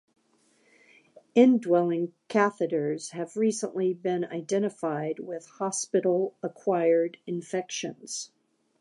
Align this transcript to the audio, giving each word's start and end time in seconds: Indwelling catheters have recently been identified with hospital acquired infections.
Indwelling 1.35 2.13
catheters 2.27 3.11
have 3.11 3.37
recently 3.37 3.93
been 3.93 4.25
identified 4.25 5.19
with 5.19 5.45
hospital 5.45 6.33
acquired 6.41 7.19
infections. 7.27 8.31